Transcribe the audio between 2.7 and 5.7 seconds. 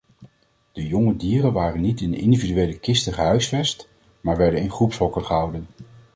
kisten gehuisvest, maar werden in groepshokken gehouden.